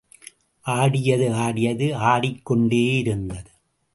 [0.65, 3.51] ஆடியது ஆடியது, ஆடிக்கொண்டே இருந்தது.